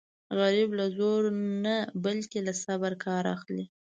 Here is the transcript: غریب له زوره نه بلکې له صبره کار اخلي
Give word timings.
غریب 0.39 0.69
له 0.79 0.85
زوره 0.97 1.31
نه 1.63 1.77
بلکې 2.05 2.39
له 2.47 2.53
صبره 2.63 2.95
کار 3.05 3.23
اخلي 3.35 3.65